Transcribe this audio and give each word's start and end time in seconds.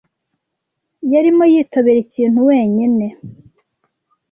yarimo 1.11 1.43
yitobera 1.53 1.97
ikintu 2.05 2.39
wenyine. 2.49 3.05